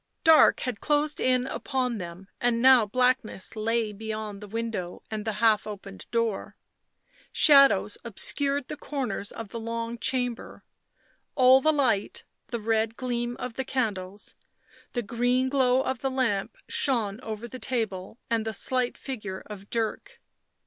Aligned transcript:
Dark 0.23 0.61
had 0.61 0.81
closed 0.81 1.19
in 1.19 1.45
upon 1.45 1.99
them 1.99 2.27
and 2.39 2.59
now 2.59 2.87
blackness 2.87 3.55
lay 3.55 3.93
beyond 3.93 4.41
the 4.41 4.47
window 4.47 5.03
and 5.11 5.25
the 5.25 5.33
half 5.33 5.67
open 5.67 5.99
door; 6.09 6.55
shadows 7.31 7.99
obscured 8.03 8.67
the 8.67 8.75
corners 8.75 9.29
of 9.31 9.49
the 9.49 9.59
long 9.59 9.99
chamber; 9.99 10.63
all 11.35 11.61
the 11.61 11.71
light, 11.71 12.23
the 12.47 12.59
red 12.59 12.95
gleam 12.97 13.35
of 13.37 13.53
the 13.53 13.63
candles, 13.63 14.33
the 14.93 15.03
green 15.03 15.49
glow 15.49 15.81
of 15.83 15.99
the 15.99 16.09
lamp, 16.09 16.57
shone 16.67 17.19
over 17.21 17.47
the 17.47 17.59
table 17.59 18.17
and 18.27 18.43
the 18.43 18.53
slight 18.55 18.97
figure 18.97 19.43
of 19.45 19.69
Dirk. 19.69 20.19